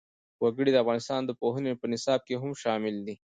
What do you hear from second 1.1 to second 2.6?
د پوهنې په نصاب کې هم